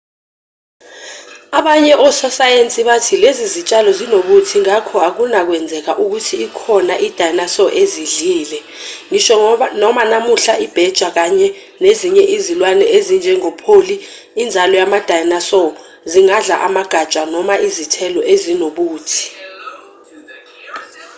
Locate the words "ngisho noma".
9.11-10.01